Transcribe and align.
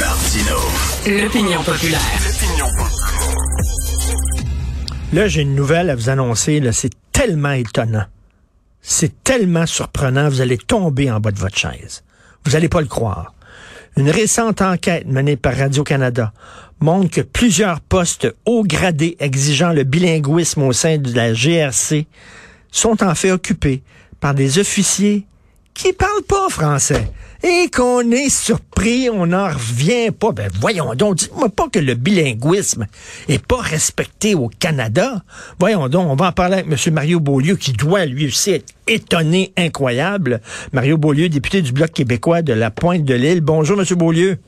Martino. 0.00 0.56
L'opinion 1.06 1.62
populaire. 1.62 2.00
Là, 5.12 5.28
j'ai 5.28 5.42
une 5.42 5.54
nouvelle 5.54 5.90
à 5.90 5.94
vous 5.94 6.08
annoncer. 6.08 6.58
Là, 6.58 6.72
c'est 6.72 6.92
tellement 7.12 7.52
étonnant. 7.52 8.06
C'est 8.80 9.22
tellement 9.22 9.66
surprenant. 9.66 10.30
Vous 10.30 10.40
allez 10.40 10.56
tomber 10.56 11.10
en 11.10 11.20
bas 11.20 11.32
de 11.32 11.38
votre 11.38 11.58
chaise. 11.58 12.02
Vous 12.44 12.52
n'allez 12.52 12.70
pas 12.70 12.80
le 12.80 12.86
croire. 12.86 13.34
Une 13.98 14.08
récente 14.08 14.62
enquête 14.62 15.06
menée 15.06 15.36
par 15.36 15.54
Radio-Canada 15.54 16.32
montre 16.80 17.10
que 17.10 17.20
plusieurs 17.20 17.80
postes 17.80 18.34
haut 18.46 18.64
gradés 18.64 19.16
exigeant 19.20 19.74
le 19.74 19.84
bilinguisme 19.84 20.62
au 20.62 20.72
sein 20.72 20.96
de 20.96 21.14
la 21.14 21.34
GRC 21.34 22.06
sont 22.72 23.02
en 23.04 23.14
fait 23.14 23.32
occupés 23.32 23.82
par 24.18 24.32
des 24.32 24.58
officiers 24.58 25.26
qui 25.74 25.92
parlent 25.92 26.24
pas 26.26 26.48
français 26.48 27.12
et 27.42 27.70
qu'on 27.70 28.10
est 28.10 28.28
surpris, 28.28 29.08
on 29.10 29.26
n'en 29.26 29.48
revient 29.48 30.10
pas. 30.10 30.32
Ben 30.32 30.50
voyons 30.60 30.94
donc, 30.94 31.16
dites-moi 31.16 31.48
pas 31.48 31.68
que 31.68 31.78
le 31.78 31.94
bilinguisme 31.94 32.86
est 33.28 33.44
pas 33.44 33.60
respecté 33.60 34.34
au 34.34 34.48
Canada. 34.48 35.22
Voyons 35.58 35.88
donc, 35.88 36.08
on 36.08 36.16
va 36.16 36.28
en 36.28 36.32
parler 36.32 36.58
avec 36.58 36.66
M. 36.66 36.94
Mario 36.94 37.20
Beaulieu 37.20 37.56
qui 37.56 37.72
doit 37.72 38.04
lui 38.06 38.26
aussi 38.26 38.52
être 38.52 38.74
étonné, 38.86 39.52
incroyable. 39.56 40.40
Mario 40.72 40.98
Beaulieu, 40.98 41.28
député 41.28 41.62
du 41.62 41.72
Bloc 41.72 41.92
québécois 41.92 42.42
de 42.42 42.52
la 42.52 42.70
Pointe 42.70 43.04
de 43.04 43.14
l'Île. 43.14 43.40
Bonjour, 43.40 43.80
M. 43.80 43.86
Beaulieu. 43.96 44.38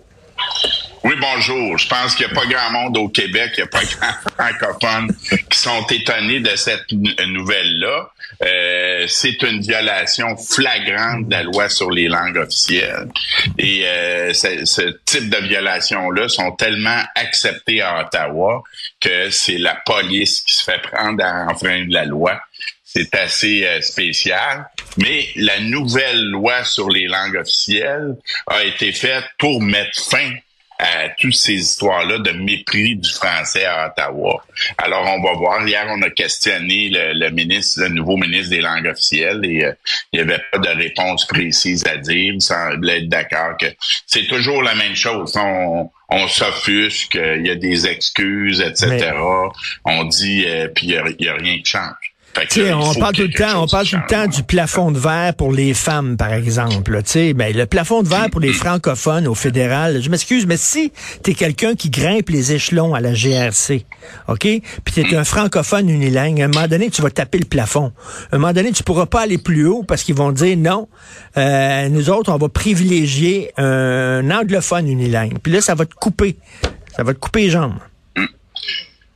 Oui, 1.04 1.14
bonjour. 1.20 1.78
Je 1.78 1.88
pense 1.88 2.14
qu'il 2.14 2.26
n'y 2.26 2.32
a 2.32 2.34
pas 2.34 2.46
grand 2.46 2.70
monde 2.70 2.96
au 2.96 3.08
Québec, 3.08 3.54
il 3.56 3.60
n'y 3.60 3.64
a 3.64 3.66
pas 3.66 3.82
grand 4.36 4.52
francophones 4.58 5.12
qui 5.50 5.58
sont 5.58 5.84
étonnés 5.88 6.38
de 6.38 6.54
cette 6.54 6.92
nouvelle-là. 6.92 8.10
Euh, 8.44 9.06
c'est 9.08 9.42
une 9.42 9.60
violation 9.60 10.36
flagrante 10.36 11.26
de 11.26 11.32
la 11.32 11.42
loi 11.42 11.68
sur 11.68 11.90
les 11.90 12.06
langues 12.06 12.36
officielles. 12.36 13.08
Et 13.58 13.82
euh, 13.84 14.32
ce 14.32 14.96
type 15.04 15.28
de 15.28 15.38
violation-là 15.38 16.28
sont 16.28 16.52
tellement 16.52 17.02
acceptées 17.16 17.82
à 17.82 18.00
Ottawa 18.02 18.62
que 19.00 19.30
c'est 19.30 19.58
la 19.58 19.74
police 19.84 20.42
qui 20.42 20.54
se 20.54 20.62
fait 20.62 20.80
prendre 20.82 21.24
à 21.24 21.46
enfreindre 21.50 21.92
la 21.92 22.04
loi. 22.04 22.40
C'est 22.84 23.14
assez 23.14 23.66
euh, 23.66 23.80
spécial. 23.80 24.66
Mais 24.98 25.26
la 25.34 25.58
nouvelle 25.60 26.26
loi 26.26 26.62
sur 26.64 26.88
les 26.90 27.06
langues 27.06 27.36
officielles 27.36 28.16
a 28.46 28.62
été 28.62 28.92
faite 28.92 29.24
pour 29.38 29.62
mettre 29.62 29.98
fin 30.00 30.30
à 30.82 31.08
toutes 31.10 31.34
ces 31.34 31.54
histoires-là 31.54 32.18
de 32.18 32.32
mépris 32.32 32.96
du 32.96 33.08
français 33.08 33.64
à 33.64 33.86
Ottawa. 33.86 34.44
Alors, 34.78 35.04
on 35.06 35.22
va 35.22 35.32
voir. 35.34 35.66
Hier, 35.66 35.86
on 35.88 36.02
a 36.02 36.10
questionné 36.10 36.90
le, 36.90 37.30
ministre, 37.30 37.82
le 37.82 37.88
nouveau 37.90 38.16
ministre 38.16 38.50
des 38.50 38.60
langues 38.60 38.88
officielles 38.88 39.40
et 39.44 39.64
euh, 39.64 39.72
il 40.12 40.16
n'y 40.16 40.28
avait 40.28 40.42
pas 40.50 40.58
de 40.58 40.68
réponse 40.68 41.26
précise 41.26 41.86
à 41.86 41.96
dire. 41.96 42.34
Il 42.34 42.42
semblait 42.42 42.98
être 42.98 43.08
d'accord 43.08 43.56
que 43.60 43.66
c'est 44.06 44.26
toujours 44.26 44.62
la 44.62 44.74
même 44.74 44.96
chose. 44.96 45.36
On, 45.36 45.88
on 46.08 46.28
s'offusque, 46.28 47.14
il 47.14 47.46
y 47.46 47.50
a 47.50 47.54
des 47.54 47.86
excuses, 47.86 48.60
etc. 48.60 49.12
On 49.84 50.04
dit, 50.04 50.44
euh, 50.46 50.68
puis 50.68 50.88
il 50.88 51.16
n'y 51.20 51.28
a, 51.28 51.34
rien 51.34 51.58
qui 51.58 51.64
change 51.64 52.11
on 52.36 52.94
parle 52.94 53.14
tout 53.14 53.22
le 53.22 53.32
temps, 53.32 53.62
on 53.62 53.66
parle 53.66 53.86
tout 53.86 53.96
le 53.96 54.08
temps 54.08 54.26
du 54.26 54.42
plafond 54.42 54.90
de 54.90 54.98
verre 54.98 55.34
pour 55.34 55.52
les 55.52 55.74
femmes, 55.74 56.16
par 56.16 56.32
exemple. 56.32 57.02
Tu 57.02 57.34
ben, 57.34 57.54
le 57.54 57.66
plafond 57.66 58.02
de 58.02 58.08
verre 58.08 58.30
pour 58.30 58.40
les 58.40 58.52
francophones 58.52 59.26
au 59.26 59.34
fédéral. 59.34 60.02
Je 60.02 60.08
m'excuse, 60.08 60.46
mais 60.46 60.56
si 60.56 60.92
t'es 61.22 61.34
quelqu'un 61.34 61.74
qui 61.74 61.90
grimpe 61.90 62.30
les 62.30 62.52
échelons 62.52 62.94
à 62.94 63.00
la 63.00 63.12
GRC, 63.12 63.84
ok, 64.28 64.40
puis 64.40 64.94
t'es 64.94 65.14
un 65.14 65.24
francophone 65.24 65.88
unilingue, 65.88 66.40
à 66.40 66.46
un 66.46 66.48
moment 66.48 66.68
donné, 66.68 66.90
tu 66.90 67.02
vas 67.02 67.10
taper 67.10 67.38
le 67.38 67.44
plafond. 67.44 67.92
À 68.30 68.36
un 68.36 68.38
moment 68.38 68.52
donné, 68.52 68.72
tu 68.72 68.82
pourras 68.82 69.06
pas 69.06 69.22
aller 69.22 69.38
plus 69.38 69.66
haut 69.66 69.82
parce 69.82 70.02
qu'ils 70.02 70.14
vont 70.14 70.32
dire 70.32 70.56
non. 70.56 70.88
Euh, 71.36 71.88
nous 71.88 72.10
autres, 72.10 72.32
on 72.32 72.38
va 72.38 72.48
privilégier 72.48 73.52
un 73.58 74.30
anglophone 74.30 74.88
unilingue. 74.88 75.38
Puis 75.42 75.52
là, 75.52 75.60
ça 75.60 75.74
va 75.74 75.84
te 75.84 75.94
couper, 75.94 76.36
ça 76.96 77.02
va 77.02 77.12
te 77.12 77.18
couper 77.18 77.42
les 77.42 77.50
jambes. 77.50 77.74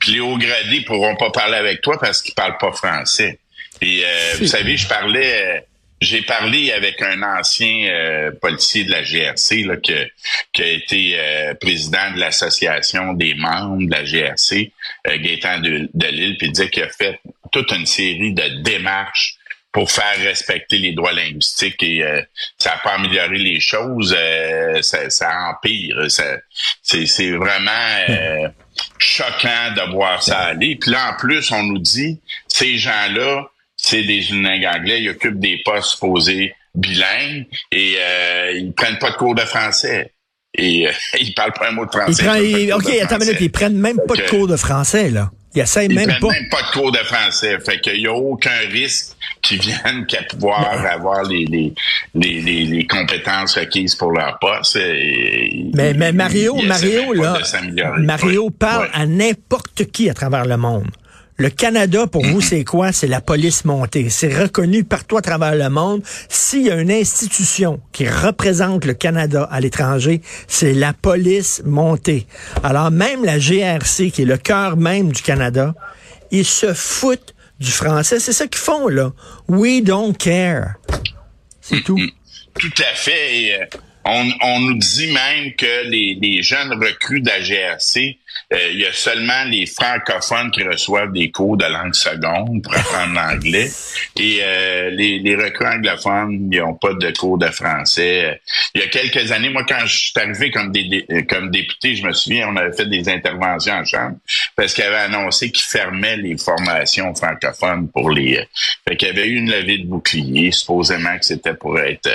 Puis 0.06 0.14
les 0.14 0.20
hauts 0.20 0.38
gradés 0.38 0.82
pourront 0.82 1.16
pas 1.16 1.30
parler 1.30 1.56
avec 1.56 1.80
toi 1.80 1.98
parce 1.98 2.22
qu'ils 2.22 2.34
parlent 2.34 2.58
pas 2.58 2.70
français. 2.70 3.40
Et 3.82 4.04
euh, 4.04 4.34
vous 4.38 4.46
savez, 4.46 4.76
je 4.76 4.86
parlais, 4.86 5.42
euh, 5.42 5.60
j'ai 6.00 6.22
parlé 6.22 6.70
avec 6.70 7.02
un 7.02 7.22
ancien 7.24 7.88
euh, 7.90 8.30
policier 8.40 8.84
de 8.84 8.92
la 8.92 9.02
GRC 9.02 9.64
là, 9.64 9.76
qui, 9.78 9.94
qui 10.52 10.62
a 10.62 10.66
été 10.68 11.18
président 11.60 12.12
de 12.14 12.20
l'association 12.20 13.14
des 13.14 13.34
membres 13.34 13.84
de 13.84 13.90
la 13.90 14.04
GRC, 14.04 14.70
Gaétan 15.04 15.58
de, 15.58 15.90
de 15.92 16.06
Lille, 16.06 16.36
puis 16.38 16.46
il 16.46 16.52
disait 16.52 16.70
qu'il 16.70 16.84
a 16.84 16.88
fait 16.88 17.18
toute 17.50 17.72
une 17.72 17.86
série 17.86 18.32
de 18.32 18.62
démarches 18.62 19.38
pour 19.72 19.90
faire 19.90 20.18
respecter 20.18 20.78
les 20.78 20.92
droits 20.92 21.12
linguistiques 21.12 21.82
et 21.82 22.04
ça 22.58 22.70
n'a 22.70 22.76
pas 22.78 22.92
amélioré 22.92 23.38
les 23.38 23.58
choses, 23.58 24.16
ça, 24.82 25.10
ça, 25.10 25.50
empire. 25.50 26.06
c'est 26.82 27.30
vraiment 27.32 28.52
choquant 28.98 29.72
de 29.76 29.92
voir 29.92 30.22
ça 30.22 30.38
aller. 30.38 30.76
Puis 30.76 30.90
là, 30.90 31.12
en 31.12 31.16
plus, 31.16 31.50
on 31.52 31.62
nous 31.62 31.78
dit, 31.78 32.20
ces 32.48 32.78
gens-là, 32.78 33.48
c'est 33.76 34.02
des 34.02 34.30
unilingues 34.30 34.66
anglais, 34.66 35.02
ils 35.02 35.10
occupent 35.10 35.38
des 35.38 35.60
postes 35.64 36.00
posés 36.00 36.54
bilingues 36.74 37.46
et 37.72 37.96
euh, 37.98 38.52
ils 38.54 38.72
prennent 38.72 38.98
pas 38.98 39.10
de 39.10 39.16
cours 39.16 39.34
de 39.34 39.42
français. 39.42 40.12
Et 40.54 40.86
euh, 40.86 40.92
ils 41.20 41.34
parlent 41.34 41.52
pas 41.52 41.68
un 41.68 41.72
mot 41.72 41.86
de 41.86 41.90
français. 41.90 42.72
OK, 42.72 42.88
attends 43.02 43.16
une 43.16 43.24
minute, 43.24 43.40
ils 43.40 43.50
prennent 43.52 43.78
même 43.78 43.98
pas 44.06 44.14
de 44.14 44.28
cours 44.28 44.48
de 44.48 44.56
français, 44.56 45.10
là. 45.10 45.30
Ils 45.54 45.62
essayent 45.62 45.88
même 45.88 46.06
prennent 46.06 46.20
pas. 46.20 46.28
même 46.28 46.48
pas 46.50 46.62
de 46.62 46.70
cours 46.72 46.92
de 46.92 46.98
français. 46.98 47.58
Fait 47.60 47.80
qu'il 47.80 48.00
y 48.00 48.06
a 48.06 48.12
aucun 48.12 48.58
risque 48.70 49.16
qu'ils 49.40 49.60
viennent 49.62 50.04
qu'à 50.06 50.22
pouvoir 50.22 50.84
avoir 50.86 51.22
les, 51.24 51.46
les, 51.46 51.72
les, 52.16 52.40
les, 52.40 52.86
compétences 52.86 53.58
requises 53.58 53.94
pour 53.94 54.12
leur 54.12 54.38
poste. 54.38 54.78
mais, 55.74 55.94
mais 55.94 56.12
Mario, 56.12 56.56
Mario, 56.62 57.12
là, 57.12 57.38
Mario 57.98 58.50
parle 58.50 58.88
à 58.92 59.06
n'importe 59.06 59.84
qui 59.86 60.08
à 60.08 60.14
travers 60.14 60.44
le 60.46 60.56
monde. 60.56 60.86
Le 61.38 61.50
Canada, 61.50 62.06
pour 62.06 62.24
vous, 62.24 62.40
c'est 62.40 62.64
quoi? 62.64 62.92
C'est 62.92 63.06
la 63.06 63.20
police 63.20 63.66
montée. 63.66 64.08
C'est 64.08 64.34
reconnu 64.34 64.84
partout 64.84 65.18
à 65.18 65.22
travers 65.22 65.54
le 65.54 65.68
monde. 65.68 66.02
S'il 66.30 66.62
y 66.62 66.70
a 66.70 66.80
une 66.80 66.90
institution 66.90 67.78
qui 67.92 68.08
représente 68.08 68.86
le 68.86 68.94
Canada 68.94 69.46
à 69.50 69.60
l'étranger, 69.60 70.22
c'est 70.48 70.72
la 70.72 70.94
police 70.94 71.60
montée. 71.66 72.26
Alors 72.62 72.90
même 72.90 73.22
la 73.22 73.38
GRC, 73.38 74.10
qui 74.12 74.22
est 74.22 74.26
le 74.26 74.38
cœur 74.38 74.78
même 74.78 75.12
du 75.12 75.20
Canada, 75.20 75.74
ils 76.30 76.46
se 76.46 76.72
foutent 76.72 77.34
du 77.60 77.70
français. 77.70 78.18
C'est 78.18 78.32
ça 78.32 78.46
qu'ils 78.46 78.60
font, 78.60 78.88
là. 78.88 79.12
We 79.48 79.82
don't 79.82 80.16
care. 80.16 80.76
C'est 81.68 81.80
tout. 81.82 81.98
Tout 82.60 82.74
à 82.78 82.94
fait. 82.94 83.68
Euh, 84.06 84.30
on, 84.42 84.60
nous 84.60 84.74
dit 84.74 85.12
même 85.12 85.54
que 85.54 85.88
les, 85.88 86.18
les 86.20 86.42
jeunes 86.42 86.72
recrues 86.72 87.20
de 87.20 87.28
la 87.28 87.40
GRC 87.40 88.18
euh, 88.52 88.70
il 88.72 88.80
y 88.80 88.86
a 88.86 88.92
seulement 88.92 89.44
les 89.46 89.66
francophones 89.66 90.50
qui 90.52 90.62
reçoivent 90.62 91.12
des 91.12 91.30
cours 91.30 91.56
de 91.56 91.64
langue 91.64 91.94
seconde 91.94 92.62
pour 92.62 92.76
apprendre 92.76 93.14
l'anglais. 93.14 93.68
Et 94.18 94.38
euh, 94.40 94.90
les, 94.90 95.18
les 95.18 95.34
recrues 95.34 95.66
anglophones, 95.66 96.48
ils 96.52 96.60
n'ont 96.60 96.74
pas 96.74 96.94
de 96.94 97.10
cours 97.10 97.38
de 97.38 97.48
français. 97.48 98.40
Il 98.74 98.80
y 98.80 98.84
a 98.84 98.88
quelques 98.88 99.32
années, 99.32 99.50
moi, 99.50 99.64
quand 99.68 99.84
je 99.84 99.96
suis 99.96 100.12
arrivé 100.16 100.50
comme, 100.50 100.70
des, 100.70 101.06
comme 101.28 101.50
député, 101.50 101.96
je 101.96 102.06
me 102.06 102.12
souviens, 102.12 102.48
on 102.48 102.56
avait 102.56 102.76
fait 102.76 102.86
des 102.86 103.08
interventions 103.08 103.74
en 103.74 103.84
chambre 103.84 104.16
parce 104.54 104.74
qu'il 104.74 104.84
avait 104.84 104.96
annoncé 104.96 105.50
qu'il 105.50 105.64
fermait 105.64 106.16
les 106.16 106.36
formations 106.38 107.14
francophones 107.14 107.88
pour 107.88 108.10
les... 108.10 108.46
Fait 108.88 108.96
qu'il 108.96 109.08
y 109.08 109.10
avait 109.10 109.26
eu 109.26 109.36
une 109.36 109.50
levée 109.50 109.78
de 109.78 109.86
bouclier, 109.86 110.52
supposément 110.52 111.18
que 111.18 111.24
c'était 111.24 111.54
pour 111.54 111.78
être... 111.80 112.08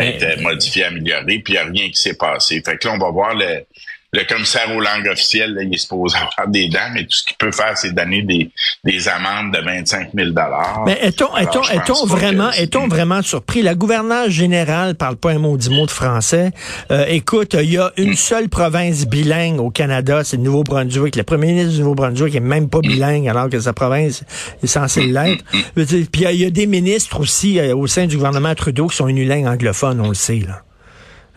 être 0.00 0.40
modifié, 0.40 0.84
amélioré, 0.84 1.38
puis 1.38 1.42
il 1.48 1.52
n'y 1.52 1.58
a 1.58 1.64
rien 1.64 1.88
qui 1.90 2.00
s'est 2.00 2.16
passé. 2.16 2.62
Fait 2.64 2.76
que 2.76 2.88
là, 2.88 2.94
on 2.94 2.98
va 2.98 3.10
voir 3.10 3.34
le, 3.34 3.64
le 4.12 4.24
commissaire 4.24 4.74
aux 4.74 4.80
langues 4.80 5.06
officielles, 5.06 5.52
là, 5.52 5.62
il 5.62 5.74
est 5.74 5.78
supposé 5.78 6.16
avoir 6.16 6.48
des 6.48 6.68
dents, 6.68 6.90
mais 6.94 7.02
tout 7.02 7.10
ce 7.10 7.24
qu'il 7.24 7.36
peut 7.36 7.52
faire, 7.52 7.76
c'est 7.76 7.92
donner 7.92 8.22
des, 8.22 8.50
des 8.84 9.06
amendes 9.06 9.52
de 9.52 9.60
25 9.60 10.10
000 10.14 10.30
Mais 10.86 10.98
est-on, 11.02 12.06
vraiment, 12.06 12.50
vraiment 12.88 13.20
surpris? 13.20 13.60
La 13.60 13.74
gouverneure 13.74 14.30
générale 14.30 14.94
parle 14.94 15.16
pas 15.16 15.32
un 15.32 15.38
mot 15.38 15.58
du 15.58 15.68
mot 15.68 15.84
de 15.84 15.90
français. 15.90 16.52
Euh, 16.90 17.04
écoute, 17.08 17.54
il 17.60 17.70
y 17.70 17.76
a 17.76 17.92
une 17.98 18.14
seule 18.14 18.48
province 18.48 19.04
bilingue 19.06 19.60
au 19.60 19.70
Canada, 19.70 20.24
c'est 20.24 20.38
le 20.38 20.42
Nouveau-Brunswick. 20.44 21.14
Le 21.14 21.22
premier 21.22 21.48
ministre 21.48 21.74
du 21.74 21.80
Nouveau-Brunswick 21.80 22.34
est 22.34 22.40
même 22.40 22.70
pas 22.70 22.80
bilingue, 22.80 23.28
alors 23.28 23.50
que 23.50 23.60
sa 23.60 23.74
province 23.74 24.24
est 24.62 24.66
censée 24.66 25.04
l'être. 25.04 25.44
Puis 25.74 26.24
il 26.30 26.40
y, 26.40 26.46
a 26.46 26.50
des 26.50 26.66
ministres 26.66 27.20
aussi 27.20 27.58
euh, 27.58 27.76
au 27.76 27.86
sein 27.86 28.06
du 28.06 28.16
gouvernement 28.16 28.54
Trudeau 28.54 28.86
qui 28.86 28.96
sont 28.96 29.08
unilingues 29.08 29.46
anglophones, 29.46 30.00
on 30.00 30.08
le 30.08 30.14
sait, 30.14 30.40
là. 30.46 30.62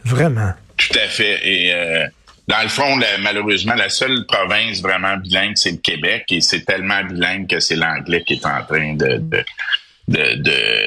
Vraiment. 0.05 0.53
Tout 0.77 0.97
à 0.97 1.07
fait. 1.07 1.39
Et 1.43 1.73
euh, 1.73 2.05
dans 2.51 2.63
le 2.63 2.67
fond, 2.67 2.99
malheureusement, 3.21 3.75
la 3.75 3.87
seule 3.87 4.25
province 4.25 4.81
vraiment 4.81 5.15
bilingue, 5.15 5.53
c'est 5.55 5.71
le 5.71 5.77
Québec, 5.77 6.25
et 6.31 6.41
c'est 6.41 6.65
tellement 6.65 7.01
bilingue 7.01 7.47
que 7.47 7.61
c'est 7.61 7.77
l'anglais 7.77 8.23
qui 8.25 8.33
est 8.33 8.45
en 8.45 8.63
train 8.65 8.93
de, 8.93 9.23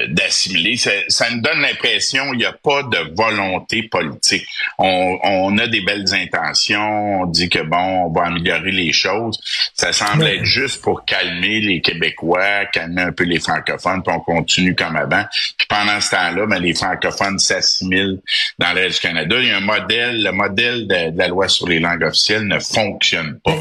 d'assimiler. 0.09 0.77
Ça, 0.77 0.91
ça, 1.07 1.29
nous 1.29 1.41
donne 1.41 1.61
l'impression 1.61 2.29
qu'il 2.29 2.39
n'y 2.39 2.45
a 2.45 2.53
pas 2.53 2.83
de 2.83 3.15
volonté 3.15 3.83
politique. 3.83 4.45
On, 4.77 5.17
on, 5.23 5.57
a 5.57 5.67
des 5.67 5.81
belles 5.81 6.13
intentions, 6.13 7.21
on 7.21 7.25
dit 7.25 7.49
que 7.49 7.59
bon, 7.59 8.05
on 8.05 8.11
va 8.11 8.27
améliorer 8.27 8.71
les 8.71 8.93
choses. 8.93 9.39
Ça 9.73 9.93
semble 9.93 10.25
être 10.27 10.45
juste 10.45 10.81
pour 10.81 11.05
calmer 11.05 11.59
les 11.61 11.81
Québécois, 11.81 12.65
calmer 12.71 13.03
un 13.03 13.11
peu 13.11 13.23
les 13.23 13.39
francophones, 13.39 14.03
puis 14.03 14.13
on 14.15 14.19
continue 14.19 14.75
comme 14.75 14.95
avant. 14.95 15.23
Puis 15.57 15.67
pendant 15.67 15.99
ce 15.99 16.11
temps-là, 16.11 16.45
ben, 16.45 16.59
les 16.59 16.73
francophones 16.73 17.39
s'assimilent 17.39 18.19
dans 18.59 18.73
le 18.73 18.81
reste 18.81 19.01
du 19.01 19.07
Canada. 19.07 19.35
Il 19.39 19.47
y 19.47 19.51
a 19.51 19.57
un 19.57 19.61
modèle, 19.61 20.23
le 20.23 20.31
modèle 20.31 20.87
de, 20.87 21.17
la 21.17 21.27
loi 21.27 21.47
sur 21.47 21.67
les 21.67 21.79
langues 21.79 22.03
officielles 22.03 22.47
ne 22.47 22.59
fonctionne 22.59 23.39
pas. 23.43 23.55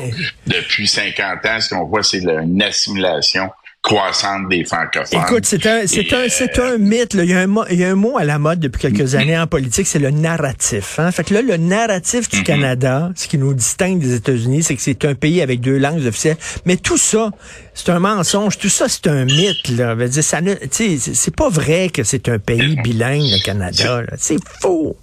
Depuis 0.47 0.87
50 0.87 1.47
ans, 1.47 1.61
ce 1.61 1.75
qu'on 1.75 1.85
voit, 1.85 2.03
c'est 2.03 2.23
une 2.23 2.63
assimilation 2.63 3.51
croissante 3.85 4.49
des 4.49 4.65
francophones. 4.65 5.21
Écoute, 5.21 5.45
c'est 5.45 5.67
un, 5.67 5.87
c'est 5.87 6.11
un, 6.15 6.27
c'est 6.31 6.59
un 6.59 6.79
mythe. 6.79 7.13
Là. 7.13 7.23
Il, 7.23 7.31
y 7.31 7.35
a 7.35 7.41
un 7.41 7.47
mot, 7.47 7.65
il 7.71 7.79
y 7.79 7.85
a 7.85 7.91
un 7.91 7.95
mot 7.95 8.17
à 8.17 8.25
la 8.25 8.39
mode 8.39 8.59
depuis 8.59 8.81
quelques 8.81 9.15
années 9.15 9.39
en 9.39 9.47
politique, 9.47 9.87
c'est 9.87 9.99
le 9.99 10.11
narratif. 10.11 10.99
Hein? 10.99 11.13
Fait 11.13 11.23
que 11.23 11.35
là, 11.35 11.43
le 11.43 11.59
narratif 11.59 12.31
du 12.31 12.39
mm-hmm. 12.39 12.45
Canada, 12.45 13.11
ce 13.15 13.29
qui 13.29 13.37
nous 13.37 13.53
distingue 13.53 14.01
des 14.01 14.15
États-Unis, 14.15 14.63
c'est 14.63 14.75
que 14.75 14.81
c'est 14.81 15.05
un 15.05 15.15
pays 15.15 15.43
avec 15.43 15.61
deux 15.61 15.77
langues 15.77 16.05
officielles. 16.07 16.39
Mais 16.65 16.79
tout 16.79 16.97
ça, 16.97 17.31
c'est 17.75 17.91
un 17.91 17.99
mensonge. 17.99 18.57
Tout 18.57 18.71
ça, 18.71 18.89
c'est 18.89 19.07
un 19.07 19.27
mythe. 19.27 19.69
Là. 19.69 19.95
Dire, 19.95 20.25
ça 20.25 20.41
ne, 20.41 20.55
c'est 20.71 21.37
pas 21.37 21.51
vrai 21.51 21.91
que 21.91 22.05
c'est 22.05 22.31
un 22.31 22.39
pays 22.39 22.77
bilingue, 22.83 23.31
le 23.31 23.45
Canada. 23.45 24.03
C'est 24.17 24.39
faux. 24.63 24.97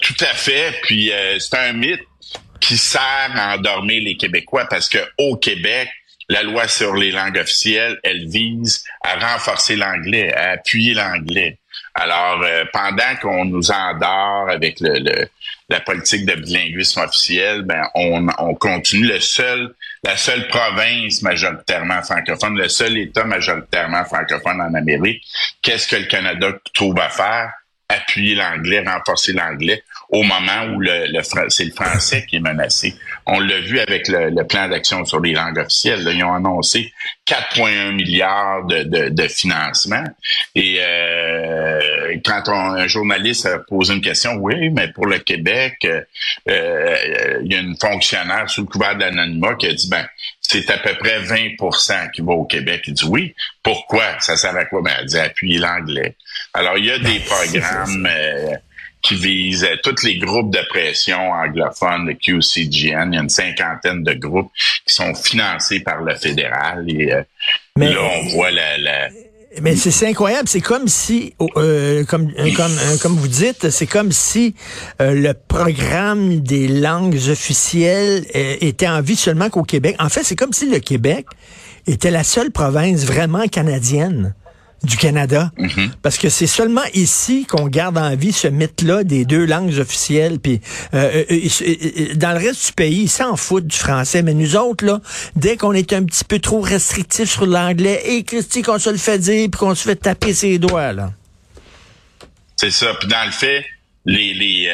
Tout 0.00 0.16
à 0.20 0.34
fait. 0.34 0.72
Puis 0.84 1.12
euh, 1.12 1.38
c'est 1.38 1.58
un 1.58 1.74
mythe 1.74 2.00
qui 2.58 2.78
sert 2.78 3.30
à 3.34 3.56
endormir 3.56 4.02
les 4.02 4.16
Québécois 4.16 4.66
parce 4.70 4.88
que 4.88 4.98
au 5.18 5.36
Québec, 5.36 5.90
la 6.28 6.42
loi 6.42 6.68
sur 6.68 6.94
les 6.94 7.10
langues 7.10 7.38
officielles, 7.38 7.98
elle 8.02 8.28
vise 8.28 8.84
à 9.02 9.14
renforcer 9.18 9.76
l'anglais, 9.76 10.32
à 10.34 10.52
appuyer 10.52 10.94
l'anglais. 10.94 11.58
Alors, 11.94 12.42
euh, 12.42 12.64
pendant 12.72 13.16
qu'on 13.20 13.44
nous 13.44 13.70
endort 13.70 14.48
avec 14.48 14.80
le, 14.80 15.28
la 15.68 15.80
politique 15.80 16.26
de 16.26 16.34
bilinguisme 16.34 17.00
officiel, 17.00 17.62
ben 17.62 17.88
on, 17.94 18.26
on 18.38 18.54
continue. 18.54 19.06
Le 19.06 19.20
seul, 19.20 19.72
la 20.02 20.16
seule 20.16 20.48
province 20.48 21.22
majoritairement 21.22 22.02
francophone, 22.02 22.56
le 22.56 22.68
seul 22.68 22.98
État 22.98 23.24
majoritairement 23.24 24.04
francophone 24.04 24.60
en 24.60 24.74
Amérique, 24.74 25.22
qu'est-ce 25.62 25.86
que 25.88 25.96
le 25.96 26.06
Canada 26.06 26.52
trouve 26.74 26.98
à 26.98 27.08
faire? 27.08 27.52
Appuyer 27.94 28.34
l'anglais, 28.34 28.84
renforcer 28.86 29.32
l'anglais 29.32 29.82
au 30.10 30.22
moment 30.22 30.74
où 30.74 30.80
le, 30.80 31.06
le 31.12 31.22
c'est 31.48 31.64
le 31.64 31.72
français 31.72 32.24
qui 32.28 32.36
est 32.36 32.40
menacé. 32.40 32.94
On 33.26 33.40
l'a 33.40 33.60
vu 33.60 33.78
avec 33.78 34.08
le, 34.08 34.42
plan 34.44 34.68
d'action 34.68 35.04
sur 35.04 35.20
les 35.20 35.32
langues 35.32 35.58
officielles. 35.58 36.06
ils 36.14 36.22
ont 36.22 36.34
annoncé 36.34 36.92
4,1 37.26 37.92
milliards 37.92 38.66
de, 38.66 38.82
de, 38.82 39.08
de, 39.08 39.28
financement. 39.28 40.04
Et 40.54 40.76
euh, 40.80 42.16
quand 42.24 42.48
un 42.48 42.86
journaliste 42.86 43.46
a 43.46 43.58
posé 43.60 43.94
une 43.94 44.02
question, 44.02 44.34
oui, 44.34 44.68
mais 44.70 44.88
pour 44.88 45.06
le 45.06 45.18
Québec, 45.18 45.78
euh, 45.84 46.02
euh, 46.50 47.40
il 47.42 47.52
y 47.52 47.56
a 47.56 47.60
une 47.60 47.76
fonctionnaire 47.76 48.48
sous 48.50 48.62
le 48.62 48.66
couvert 48.66 48.96
de 48.96 49.00
l'anonymat 49.00 49.54
qui 49.54 49.66
a 49.66 49.72
dit, 49.72 49.88
ben, 49.88 50.06
c'est 50.40 50.68
à 50.70 50.76
peu 50.76 50.94
près 50.96 51.20
20% 51.20 52.10
qui 52.10 52.20
va 52.20 52.32
au 52.32 52.44
Québec. 52.44 52.82
Il 52.86 52.94
dit 52.94 53.06
oui. 53.08 53.34
Pourquoi? 53.62 54.20
Ça 54.20 54.36
sert 54.36 54.54
à 54.54 54.66
quoi? 54.66 54.82
Ben, 54.82 54.92
elle 54.98 55.06
dit 55.06 55.18
appuyer 55.18 55.58
l'anglais. 55.58 56.16
Alors, 56.52 56.76
il 56.76 56.84
y 56.84 56.90
a 56.90 56.98
des 56.98 57.20
programmes 57.26 58.06
qui 59.04 59.14
vise 59.14 59.68
tous 59.82 60.02
les 60.02 60.16
groupes 60.18 60.52
de 60.52 60.60
pression 60.68 61.30
anglophones, 61.30 62.06
le 62.06 62.14
QCGN. 62.14 63.12
Il 63.12 63.14
y 63.14 63.18
a 63.18 63.22
une 63.22 63.28
cinquantaine 63.28 64.02
de 64.02 64.14
groupes 64.14 64.50
qui 64.86 64.94
sont 64.94 65.14
financés 65.14 65.80
par 65.80 66.02
le 66.02 66.14
fédéral. 66.16 66.86
Et 66.88 67.12
euh, 67.12 67.22
là, 67.76 68.00
on 68.00 68.28
voit 68.30 68.50
la... 68.50 69.08
Mais 69.62 69.76
c'est 69.76 70.08
incroyable, 70.08 70.48
c'est 70.48 70.60
comme 70.60 70.88
si, 70.88 71.34
euh, 71.56 72.02
comme, 72.06 72.28
euh, 72.40 72.50
comme, 72.56 72.72
comme 73.00 73.14
vous 73.14 73.28
dites, 73.28 73.70
c'est 73.70 73.86
comme 73.86 74.10
si 74.10 74.56
le 74.98 75.32
programme 75.32 76.40
des 76.40 76.66
langues 76.66 77.20
officielles 77.30 78.26
était 78.34 78.88
en 78.88 79.00
vie 79.00 79.14
seulement 79.14 79.50
qu'au 79.50 79.62
Québec. 79.62 79.94
En 80.00 80.08
fait, 80.08 80.24
c'est 80.24 80.34
comme 80.34 80.52
si 80.52 80.68
le 80.68 80.80
Québec 80.80 81.26
était 81.86 82.10
la 82.10 82.24
seule 82.24 82.50
province 82.50 83.04
vraiment 83.04 83.46
canadienne 83.46 84.34
du 84.84 84.96
Canada. 84.96 85.50
Mhm. 85.58 85.92
Parce 86.02 86.18
que 86.18 86.28
c'est 86.28 86.46
seulement 86.46 86.84
ici 86.92 87.46
qu'on 87.46 87.66
garde 87.66 87.98
en 87.98 88.14
vie 88.16 88.32
ce 88.32 88.48
mythe-là 88.48 89.04
des 89.04 89.24
deux 89.24 89.44
langues 89.44 89.78
officielles. 89.78 90.38
Puis 90.38 90.60
euh, 90.94 91.24
euh, 91.30 91.48
euh, 91.62 92.14
dans 92.14 92.32
le 92.32 92.38
reste 92.38 92.66
du 92.66 92.72
pays, 92.72 93.02
ils 93.02 93.08
s'en 93.08 93.36
foutent 93.36 93.66
du 93.66 93.76
français. 93.76 94.22
Mais 94.22 94.34
nous 94.34 94.56
autres, 94.56 94.84
là, 94.84 95.00
dès 95.36 95.56
qu'on 95.56 95.72
est 95.72 95.92
un 95.92 96.04
petit 96.04 96.24
peu 96.24 96.38
trop 96.38 96.60
restrictif 96.60 97.30
sur 97.30 97.46
l'anglais, 97.46 98.02
et 98.04 98.22
Christy, 98.24 98.62
qu'on 98.62 98.78
se 98.78 98.90
le 98.90 98.98
fait 98.98 99.18
dire, 99.18 99.48
puis 99.50 99.58
qu'on 99.58 99.74
se 99.74 99.84
fait 99.84 99.96
taper 99.96 100.34
ses 100.34 100.58
doigts, 100.58 100.92
là. 100.92 101.12
C'est 102.56 102.70
ça. 102.70 102.94
Puis 103.00 103.08
dans 103.08 103.24
le 103.24 103.32
fait, 103.32 103.64
les, 104.06 104.32
les 104.34 104.70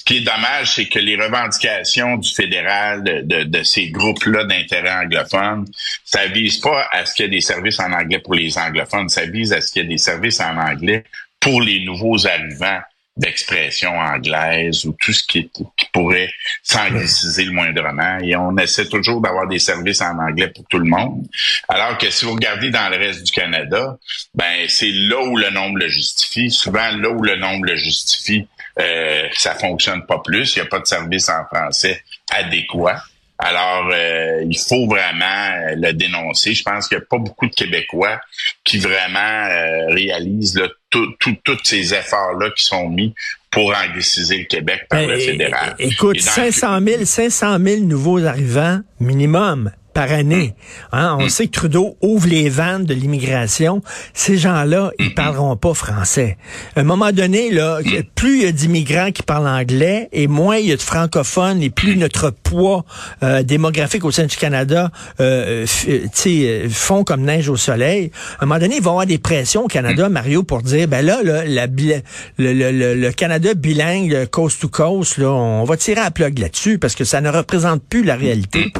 ce 0.00 0.04
qui 0.06 0.16
est 0.16 0.20
dommage, 0.20 0.76
c'est 0.76 0.86
que 0.86 0.98
les 0.98 1.14
revendications 1.14 2.16
du 2.16 2.32
fédéral 2.32 3.04
de, 3.04 3.42
de, 3.44 3.62
ces 3.62 3.90
groupes-là 3.90 4.44
d'intérêt 4.44 4.92
anglophone, 4.92 5.66
ça 6.06 6.26
vise 6.28 6.56
pas 6.56 6.88
à 6.90 7.04
ce 7.04 7.12
qu'il 7.12 7.26
y 7.26 7.28
ait 7.28 7.30
des 7.30 7.42
services 7.42 7.78
en 7.80 7.92
anglais 7.92 8.18
pour 8.18 8.32
les 8.32 8.56
anglophones, 8.56 9.10
ça 9.10 9.26
vise 9.26 9.52
à 9.52 9.60
ce 9.60 9.70
qu'il 9.70 9.82
y 9.82 9.84
ait 9.84 9.88
des 9.88 9.98
services 9.98 10.40
en 10.40 10.56
anglais 10.56 11.04
pour 11.38 11.60
les 11.60 11.84
nouveaux 11.84 12.26
arrivants 12.26 12.80
d'expression 13.18 13.90
anglaise 13.90 14.86
ou 14.86 14.96
tout 14.98 15.12
ce 15.12 15.22
qui, 15.22 15.50
qui 15.50 15.86
pourrait 15.92 16.32
s'angliciser 16.62 17.44
le 17.44 17.52
moindrement. 17.52 18.16
Et 18.22 18.34
on 18.36 18.56
essaie 18.56 18.88
toujours 18.88 19.20
d'avoir 19.20 19.48
des 19.48 19.58
services 19.58 20.00
en 20.00 20.18
anglais 20.18 20.48
pour 20.48 20.64
tout 20.70 20.78
le 20.78 20.88
monde. 20.88 21.26
Alors 21.68 21.98
que 21.98 22.08
si 22.08 22.24
vous 22.24 22.32
regardez 22.32 22.70
dans 22.70 22.88
le 22.88 22.96
reste 22.96 23.24
du 23.24 23.32
Canada, 23.32 23.98
ben 24.34 24.66
c'est 24.68 24.92
là 24.92 25.22
où 25.24 25.36
le 25.36 25.50
nombre 25.50 25.78
le 25.78 25.88
justifie. 25.88 26.50
Souvent, 26.50 26.90
là 26.96 27.10
où 27.10 27.22
le 27.22 27.36
nombre 27.36 27.66
le 27.66 27.76
justifie, 27.76 28.46
euh, 28.80 29.28
ça 29.32 29.54
fonctionne 29.54 30.06
pas 30.06 30.20
plus. 30.24 30.56
Il 30.56 30.60
n'y 30.60 30.66
a 30.66 30.68
pas 30.68 30.80
de 30.80 30.86
service 30.86 31.28
en 31.28 31.44
français 31.44 32.02
adéquat. 32.30 33.02
Alors, 33.42 33.88
euh, 33.92 34.44
il 34.48 34.58
faut 34.58 34.86
vraiment 34.86 35.24
euh, 35.24 35.74
le 35.74 35.92
dénoncer. 35.94 36.52
Je 36.52 36.62
pense 36.62 36.88
qu'il 36.88 36.98
n'y 36.98 37.02
a 37.02 37.06
pas 37.06 37.16
beaucoup 37.16 37.46
de 37.46 37.54
Québécois 37.54 38.20
qui 38.64 38.78
vraiment 38.78 39.18
euh, 39.18 39.86
réalisent 39.94 40.60
tous 40.90 41.16
ces 41.64 41.94
efforts-là 41.94 42.50
qui 42.50 42.64
sont 42.64 42.88
mis 42.90 43.14
pour 43.50 43.74
angliciser 43.74 44.38
le 44.38 44.44
Québec 44.44 44.86
par 44.90 45.02
le 45.02 45.18
fédéral. 45.18 45.74
Écoute, 45.78 46.20
500 46.20 46.80
000, 46.86 47.04
500 47.04 47.58
000 47.64 47.80
nouveaux 47.80 48.22
arrivants 48.24 48.80
minimum 49.00 49.72
par 49.92 50.10
année. 50.10 50.54
Hein? 50.92 51.16
On 51.18 51.26
mm. 51.26 51.28
sait 51.28 51.46
que 51.46 51.52
Trudeau 51.52 51.96
ouvre 52.00 52.28
les 52.28 52.48
vannes 52.48 52.84
de 52.84 52.94
l'immigration. 52.94 53.82
Ces 54.14 54.36
gens-là, 54.36 54.92
ils 54.98 55.14
parleront 55.14 55.56
pas 55.56 55.74
français. 55.74 56.36
À 56.76 56.80
un 56.80 56.84
moment 56.84 57.12
donné, 57.12 57.50
là, 57.50 57.80
mm. 57.80 58.02
plus 58.14 58.38
il 58.38 58.42
y 58.44 58.46
a 58.46 58.52
d'immigrants 58.52 59.10
qui 59.12 59.22
parlent 59.22 59.48
anglais 59.48 60.08
et 60.12 60.26
moins 60.28 60.56
il 60.56 60.66
y 60.66 60.72
a 60.72 60.76
de 60.76 60.82
francophones 60.82 61.62
et 61.62 61.70
plus 61.70 61.96
notre 61.96 62.30
poids 62.30 62.84
euh, 63.22 63.42
démographique 63.42 64.04
au 64.04 64.10
sein 64.10 64.24
du 64.24 64.36
Canada 64.36 64.90
euh, 65.20 65.66
euh 65.86 66.68
fond 66.70 67.04
comme 67.04 67.22
neige 67.22 67.48
au 67.48 67.56
soleil. 67.56 68.10
À 68.38 68.44
un 68.44 68.46
moment 68.46 68.60
donné, 68.60 68.76
il 68.76 68.82
va 68.82 68.90
y 68.90 68.92
avoir 68.92 69.06
des 69.06 69.18
pressions 69.18 69.64
au 69.64 69.68
Canada, 69.68 70.08
mm. 70.08 70.12
Mario, 70.12 70.42
pour 70.42 70.62
dire, 70.62 70.88
ben 70.88 71.04
là, 71.04 71.22
là 71.22 71.44
la, 71.44 71.66
le, 71.66 72.02
le, 72.38 72.94
le, 72.94 73.12
Canada 73.12 73.54
bilingue, 73.54 74.26
coast 74.30 74.60
to 74.60 74.68
coast, 74.68 75.18
là, 75.18 75.30
on 75.30 75.64
va 75.64 75.76
tirer 75.76 76.00
à 76.00 76.10
plug 76.10 76.38
là-dessus 76.38 76.78
parce 76.78 76.94
que 76.94 77.04
ça 77.04 77.20
ne 77.20 77.28
représente 77.28 77.82
plus 77.82 78.04
la 78.04 78.16
réalité. 78.16 78.72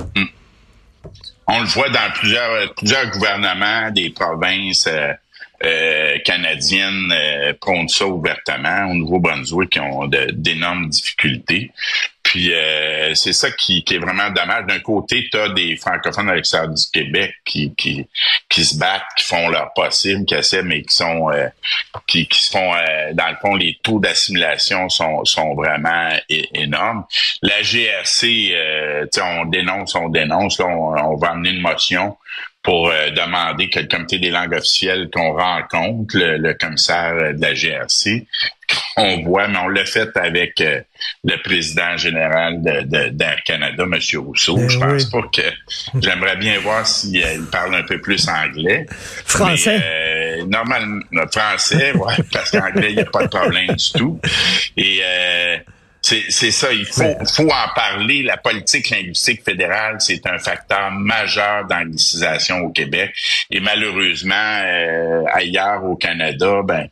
On 1.52 1.60
le 1.60 1.66
voit 1.66 1.88
dans 1.88 2.10
plusieurs, 2.14 2.72
plusieurs 2.74 3.10
gouvernements 3.10 3.90
des 3.90 4.10
provinces 4.10 4.86
euh, 4.86 5.12
euh, 5.64 6.18
canadiennes 6.24 7.12
euh, 7.12 7.52
ça 7.88 8.06
ouvertement. 8.06 8.90
Au 8.90 8.94
Nouveau-Brunswick, 8.94 9.70
qui 9.70 9.80
ont 9.80 10.06
d'énormes 10.06 10.88
difficultés. 10.88 11.70
Puis 12.30 12.54
euh, 12.54 13.12
c'est 13.14 13.32
ça 13.32 13.50
qui, 13.50 13.84
est 13.90 13.98
vraiment 13.98 14.30
dommage. 14.30 14.64
D'un 14.66 14.78
côté, 14.78 15.28
tu 15.32 15.36
as 15.36 15.48
des 15.48 15.76
francophones 15.76 16.28
à 16.28 16.36
l'extérieur 16.36 16.68
du 16.68 16.82
Québec 16.92 17.34
qui, 17.44 17.74
qui, 17.74 18.06
qui 18.48 18.64
se 18.64 18.78
battent, 18.78 19.02
qui 19.16 19.24
font 19.24 19.48
leur 19.48 19.72
possible, 19.74 20.24
qui 20.24 20.34
essaient, 20.34 20.62
mais 20.62 20.82
qui 20.82 20.94
sont 20.94 21.28
euh, 21.30 21.48
qui, 22.06 22.28
qui 22.28 22.40
se 22.40 22.52
font 22.52 22.72
euh, 22.72 23.12
dans 23.14 23.28
le 23.28 23.36
fond, 23.42 23.56
les 23.56 23.80
taux 23.82 23.98
d'assimilation 23.98 24.88
sont, 24.88 25.24
sont 25.24 25.54
vraiment 25.56 26.08
énormes. 26.54 27.04
La 27.42 27.62
GRC, 27.62 28.54
on 29.20 29.46
dénonce, 29.46 29.96
on 29.96 30.08
dénonce, 30.08 30.60
on, 30.60 30.66
on 30.66 31.16
va 31.16 31.30
amener 31.30 31.50
une 31.50 31.60
motion 31.60 32.16
pour 32.62 32.88
euh, 32.88 33.10
demander 33.10 33.70
que 33.70 33.80
le 33.80 33.86
comité 33.86 34.18
des 34.18 34.30
langues 34.30 34.52
officielles 34.52 35.08
qu'on 35.10 35.32
rencontre, 35.32 36.14
le, 36.16 36.52
commissaire 36.54 37.14
euh, 37.14 37.32
de 37.32 37.40
la 37.40 37.54
GRC, 37.54 38.26
on 38.98 39.22
voit, 39.22 39.48
mais 39.48 39.58
on 39.58 39.68
l'a 39.68 39.86
fait 39.86 40.14
avec 40.16 40.60
euh, 40.60 40.80
le 41.24 41.36
président 41.42 41.96
général 41.96 42.60
d'Air 42.62 43.38
Canada, 43.46 43.84
M. 43.84 43.98
Rousseau. 44.18 44.56
Ben 44.56 44.68
je 44.68 44.78
pense 44.78 45.04
pas 45.06 45.22
que 45.32 45.42
j'aimerais 46.02 46.36
bien 46.36 46.58
voir 46.60 46.86
s'il 46.86 47.46
parle 47.50 47.74
un 47.74 47.82
peu 47.82 47.98
plus 47.98 48.28
anglais. 48.28 48.84
Français. 49.24 49.78
Mais, 49.78 50.44
normalement, 50.44 51.00
français, 51.32 51.92
ouais, 51.96 52.14
parce 52.30 52.50
qu'anglais, 52.50 52.90
il 52.90 52.96
n'y 52.96 53.02
a 53.02 53.06
pas 53.06 53.22
de 53.22 53.28
problème 53.28 53.74
du 53.74 53.92
tout. 53.92 54.20
Et 54.76 55.00
C'est 56.02 56.50
ça, 56.50 56.72
il 56.72 56.86
faut, 56.86 57.14
faut 57.34 57.50
en 57.50 57.74
parler. 57.74 58.22
La 58.22 58.36
politique 58.36 58.90
linguistique 58.90 59.44
fédérale, 59.44 59.96
c'est 60.00 60.26
un 60.26 60.38
facteur 60.38 60.90
majeur 60.90 61.66
d'anglicisation 61.66 62.60
au 62.60 62.70
Québec. 62.70 63.12
Et 63.50 63.60
malheureusement, 63.60 64.34
euh, 64.34 65.24
ailleurs 65.32 65.84
au 65.84 65.96
Canada, 65.96 66.62
ben 66.64 66.88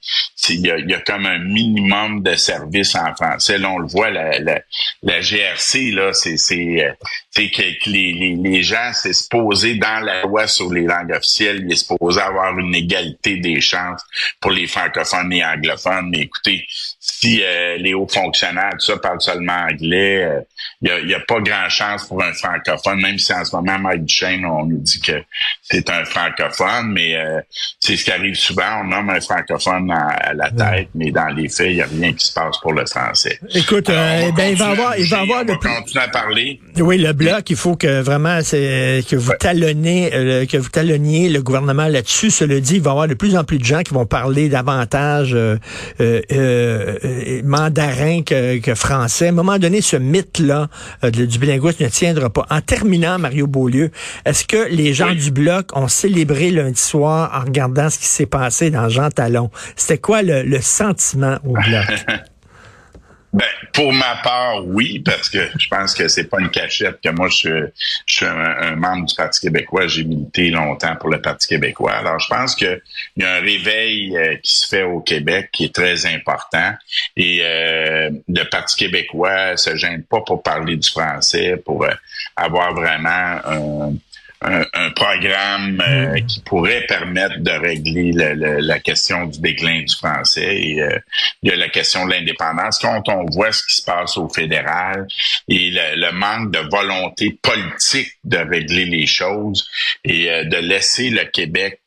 il 0.51 0.67
y 0.67 0.71
a, 0.71 0.79
y 0.79 0.95
a, 0.95 1.01
comme 1.01 1.27
un 1.27 1.39
minimum 1.39 2.23
de 2.23 2.35
services 2.35 2.95
en 2.95 3.15
français. 3.15 3.59
Là, 3.59 3.71
on 3.71 3.79
le 3.79 3.89
voit, 3.89 4.11
la, 4.11 4.39
la, 4.39 4.61
la 5.03 5.21
GRC, 5.21 5.91
là, 5.93 6.13
c'est 6.13 6.37
euh, 6.61 6.93
que, 7.35 7.91
les, 7.91 8.13
les, 8.13 8.37
les, 8.37 8.63
gens, 8.63 8.93
c'est 8.95 9.13
supposé 9.13 9.75
dans 9.77 10.01
la 10.01 10.23
loi 10.23 10.47
sur 10.47 10.73
les 10.73 10.83
langues 10.83 11.13
officielles, 11.13 11.63
il 11.65 11.73
est 11.73 11.77
supposé 11.77 12.21
avoir 12.21 12.59
une 12.59 12.75
égalité 12.75 13.37
des 13.37 13.61
chances 13.61 14.03
pour 14.41 14.51
les 14.51 14.67
francophones 14.67 15.33
et 15.33 15.45
anglophones. 15.45 16.11
Mais 16.11 16.21
écoutez, 16.21 16.67
si 17.11 17.43
euh, 17.43 17.77
les 17.79 17.95
hauts 17.95 18.07
fonctionnaires, 18.07 18.73
tout 18.73 18.87
ça, 18.87 18.97
parlent 18.99 19.21
seulement 19.21 19.67
anglais, 19.71 20.29
il 20.83 20.91
euh, 20.91 21.05
n'y 21.05 21.15
a, 21.15 21.17
a, 21.17 21.21
pas 21.21 21.41
grand 21.41 21.69
chance 21.69 22.07
pour 22.07 22.23
un 22.23 22.33
francophone, 22.33 23.01
même 23.01 23.19
si 23.19 23.33
en 23.33 23.45
ce 23.45 23.57
moment, 23.57 23.79
Mike 23.79 24.05
Duchesne, 24.05 24.45
on 24.45 24.67
nous 24.67 24.79
dit 24.79 25.01
que 25.01 25.21
c'est 25.63 25.89
un 25.91 26.05
francophone, 26.05 26.93
mais 26.93 27.17
euh, 27.17 27.41
c'est 27.81 27.97
ce 27.97 28.05
qui 28.05 28.13
arrive 28.13 28.35
souvent, 28.35 28.83
on 28.83 28.85
nomme 28.85 29.11
un 29.11 29.21
francophone 29.21 29.91
à, 29.91 30.35
la 30.35 30.51
tête, 30.51 30.91
mais 30.95 31.11
dans 31.11 31.29
les 31.29 31.49
faits, 31.49 31.71
il 31.71 31.77
n'y 31.77 31.83
a 31.83 31.87
rien 31.87 32.13
qui 32.13 32.27
se 32.27 32.33
passe 32.33 32.59
pour 32.59 32.73
le 32.73 32.85
français. 32.87 33.39
Écoute, 33.55 33.89
eh 33.89 34.33
ben, 34.33 34.51
il 34.51 34.57
va 34.57 34.69
avoir, 34.69 34.99
il 34.99 35.09
va 35.09 35.21
avoir 35.21 35.45
le 35.45 35.55
continuer 35.57 36.05
à 36.05 36.09
parler. 36.09 36.61
Oui, 36.77 36.99
le 36.99 37.13
bloc, 37.13 37.49
il 37.51 37.57
faut 37.57 37.77
que 37.77 38.01
vraiment 38.01 38.41
c'est 38.43 39.03
que 39.09 39.17
vous 39.17 39.33
talonnez, 39.41 40.47
que 40.49 40.57
vous 40.57 40.69
talonniez 40.69 41.29
le 41.29 41.43
gouvernement 41.43 41.89
là-dessus. 41.89 42.31
Cela 42.31 42.61
dit, 42.61 42.77
il 42.77 42.83
va 42.83 42.91
y 42.91 42.93
avoir 42.93 43.09
de 43.09 43.15
plus 43.15 43.37
en 43.37 43.45
plus 43.45 43.59
de 43.59 43.65
gens 43.65 43.83
qui 43.83 43.95
vont 43.95 44.07
parler 44.07 44.49
davantage 44.49 45.35
euh, 45.35 46.98
mandarin 47.45 48.23
que, 48.23 48.59
que, 48.59 48.75
français. 48.75 49.27
À 49.27 49.29
un 49.31 49.33
moment 49.33 49.59
donné, 49.59 49.81
ce 49.81 49.97
mythe-là 49.97 50.69
euh, 51.05 51.11
du 51.11 51.39
bilinguisme 51.39 51.85
ne 51.85 51.89
tiendra 51.89 52.31
pas. 52.31 52.47
En 52.51 52.61
terminant, 52.61 53.19
Mario 53.19 53.47
Beaulieu, 53.47 53.91
est-ce 54.25 54.45
que 54.45 54.69
les 54.71 54.95
gens 54.95 55.13
du 55.13 55.31
Bloc 55.31 55.77
ont 55.77 55.89
célébré 55.89 56.51
lundi 56.51 56.81
soir 56.81 57.31
en 57.35 57.45
regardant 57.45 57.91
ce 57.91 57.99
qui 57.99 58.07
s'est 58.07 58.27
passé 58.27 58.71
dans 58.71 58.89
Jean 58.89 59.11
Talon? 59.11 59.51
C'était 59.77 59.99
quoi 59.99 60.23
le, 60.23 60.43
le 60.43 60.61
sentiment 60.61 61.39
au 61.45 61.53
Bloc? 61.53 62.07
Ben, 63.31 63.47
pour 63.75 63.93
ma 63.93 64.17
part, 64.23 64.65
oui, 64.67 65.01
parce 65.01 65.29
que 65.29 65.39
je 65.59 65.69
pense 65.69 65.95
que 65.95 66.09
c'est 66.09 66.25
pas 66.25 66.41
une 66.41 66.51
cachette 66.51 66.99
que 67.03 67.11
moi, 67.11 67.29
je, 67.29 67.69
suis 68.07 68.25
un, 68.25 68.75
membre 68.77 69.07
du 69.07 69.15
Parti 69.15 69.41
québécois. 69.41 69.87
J'ai 69.87 70.05
milité 70.05 70.51
longtemps 70.51 70.97
pour 70.97 71.11
le 71.11 71.21
Parti 71.21 71.49
québécois. 71.49 71.93
Alors, 71.93 72.19
je 72.19 72.29
pense 72.29 72.55
qu'il 72.55 72.81
y 73.19 73.23
a 73.23 73.35
un 73.35 73.41
réveil 73.41 74.17
euh, 74.17 74.37
qui 74.37 74.57
se 74.57 74.69
fait 74.69 74.83
au 74.83 75.01
Québec 75.01 75.51
qui 75.53 75.67
est 75.67 75.75
très 75.75 76.07
important. 76.07 76.73
Et 77.17 77.41
euh, 77.43 78.11
le 78.29 78.45
Parti 78.45 78.77
québécois 78.77 79.57
se 79.59 79.77
gêne 79.77 80.05
pas 80.05 80.23
pour 80.23 80.43
parler 80.43 80.77
du 80.77 80.89
français, 80.89 81.57
pour 81.63 81.85
euh, 81.85 81.93
avoir 82.35 82.73
vraiment 82.73 83.09
un 83.45 83.93
un, 84.41 84.91
programme 84.95 85.83
euh, 85.87 86.13
hmm. 86.13 86.27
qui 86.27 86.41
pourrait 86.41 86.87
permettre 86.87 87.39
de 87.41 87.51
régler 87.51 88.13
la 88.13 88.79
question 88.79 89.27
du 89.27 89.41
déclin 89.41 89.83
du 89.83 89.95
français. 89.95 90.61
Et 90.61 90.83
euh, 90.83 90.99
il 91.43 91.51
y 91.51 91.53
a 91.53 91.57
la 91.57 91.69
question 91.69 92.07
de 92.07 92.13
l'indépendance. 92.13 92.79
Quand 92.79 93.03
on 93.09 93.25
voit 93.27 93.53
ce 93.53 93.63
qui 93.67 93.77
se 93.77 93.85
passe 93.85 94.17
au 94.17 94.29
fédéral 94.29 95.07
et 95.49 95.71
le, 95.71 96.13
manque 96.13 96.53
de 96.53 96.59
volonté 96.71 97.39
politique 97.43 98.13
de 98.25 98.39
régler 98.39 98.87
les 98.87 99.07
choses 99.07 99.69
et 100.05 100.31
euh, 100.31 100.45
de 100.45 100.57
laisser 100.57 101.11
le 101.11 101.25
Québec 101.25 101.81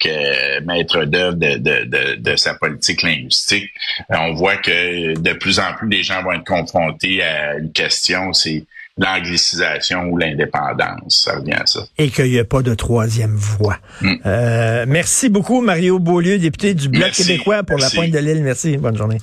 maître 0.66 1.06
d'œuvre 1.06 1.36
de, 1.36 1.58
de, 1.58 2.16
de, 2.16 2.36
sa 2.36 2.54
politique 2.54 3.02
linguistique, 3.02 3.70
on 4.10 4.34
voit 4.34 4.58
que 4.58 5.18
de 5.18 5.34
plus 5.34 5.60
en 5.60 5.74
plus 5.74 5.90
les 5.90 6.04
gens 6.04 6.22
vont 6.24 6.34
être 6.34 6.46
confrontés 6.46 7.24
à 7.24 7.56
une 7.56 7.72
question, 7.72 8.34
c'est 8.34 8.64
l'anglicisation 8.98 10.04
ou 10.10 10.18
l'indépendance. 10.18 11.24
Ça 11.24 11.38
revient 11.38 11.54
à 11.54 11.66
ça. 11.66 11.82
Et 11.98 12.10
qu'il 12.10 12.30
n'y 12.30 12.40
a 12.40 12.46
pas 12.46 12.62
de 12.62 12.74
troisième 12.74 13.36
voie. 13.36 13.78
Hmm. 14.02 14.16
Euh, 14.26 14.86
merci 14.88 15.30
beaucoup, 15.30 15.62
Mario 15.62 16.00
Beaulieu, 16.00 16.38
député 16.38 16.74
du 16.74 16.90
Bloc 16.90 17.12
québécois 17.12 17.64
pour 17.64 17.78
la 17.78 17.90
pointe 17.90 18.12
de 18.12 18.20
l'île. 18.20 18.44
Merci. 18.44 18.78
Bonne 18.78 18.98
journée. 18.98 19.18